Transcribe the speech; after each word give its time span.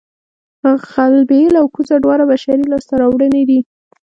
غلبېل 0.91 1.53
او 1.61 1.65
کوزه 1.75 1.95
دواړه 2.01 2.23
بشري 2.31 2.65
لاسته 2.71 2.93
راوړنې 3.01 3.43
دي 3.49 3.59